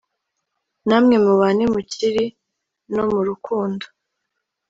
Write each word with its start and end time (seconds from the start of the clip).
namwe 0.87 1.15
mubane 1.25 1.63
mu 1.73 1.81
kuri 1.91 2.23
no 2.93 3.03
mu 3.11 3.19
rukundo 3.27 3.85